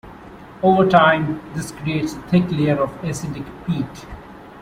Over 0.63 0.89
time, 0.89 1.39
this 1.53 1.71
creates 1.73 2.13
a 2.15 2.21
thick 2.23 2.49
layer 2.49 2.81
of 2.81 2.89
acidic 3.03 3.45
peat. 3.67 4.07